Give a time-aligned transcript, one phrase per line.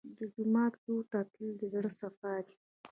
[0.17, 2.55] د جومات لور ته تلل د زړه صفا ده.